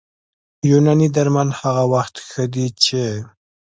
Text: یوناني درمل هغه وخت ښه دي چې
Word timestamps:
یوناني 0.71 1.07
درمل 1.15 1.49
هغه 1.61 1.83
وخت 1.93 2.15
ښه 2.29 2.43
دي 2.53 2.67
چې 2.83 3.03